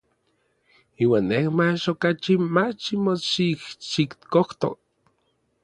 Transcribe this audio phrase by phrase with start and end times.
[1.03, 4.69] Iuan nej mach okachi ma nimoxijxikojto.